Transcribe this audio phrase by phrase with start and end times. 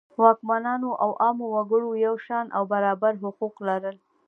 [0.21, 3.97] واکمنانو او عامو وګړو یو شان او برابر حقوق لرل.